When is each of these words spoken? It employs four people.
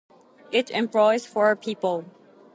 It 0.51 0.71
employs 0.71 1.27
four 1.27 1.55
people. 1.55 2.05